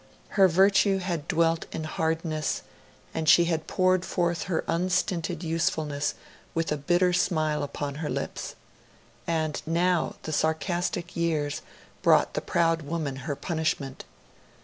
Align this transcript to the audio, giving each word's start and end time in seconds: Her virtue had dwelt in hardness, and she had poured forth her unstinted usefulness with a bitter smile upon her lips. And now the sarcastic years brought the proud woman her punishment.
Her 0.29 0.47
virtue 0.47 0.97
had 0.97 1.27
dwelt 1.27 1.67
in 1.71 1.83
hardness, 1.83 2.63
and 3.13 3.29
she 3.29 3.45
had 3.45 3.67
poured 3.67 4.03
forth 4.03 4.45
her 4.45 4.63
unstinted 4.67 5.43
usefulness 5.43 6.15
with 6.55 6.71
a 6.71 6.75
bitter 6.77 7.13
smile 7.13 7.61
upon 7.61 7.93
her 8.01 8.09
lips. 8.09 8.55
And 9.27 9.61
now 9.67 10.15
the 10.23 10.31
sarcastic 10.31 11.15
years 11.15 11.61
brought 12.01 12.33
the 12.33 12.41
proud 12.41 12.81
woman 12.81 13.15
her 13.27 13.35
punishment. 13.35 14.03